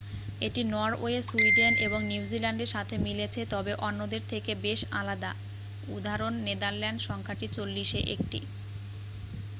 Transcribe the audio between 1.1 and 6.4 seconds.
Sweden এবং নিউজিল্যান্ডের সাথে মিলেছে তবে অন্যদের থেকে বেশ আলাদা উদাঃ